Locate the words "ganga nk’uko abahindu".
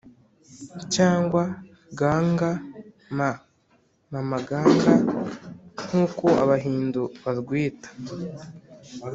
4.49-7.01